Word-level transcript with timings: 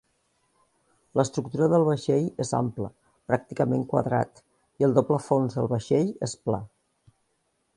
L'estructura 1.19 1.67
del 1.73 1.85
vaixell 1.89 2.25
és 2.45 2.53
ample, 2.59 2.89
pràcticament 3.33 3.83
quadrat, 3.93 4.41
i 4.83 4.89
el 4.89 4.97
doble 4.99 5.21
fons 5.27 5.59
del 5.59 5.71
vaixell 5.75 6.11
és 6.31 6.35
pla. 6.49 6.63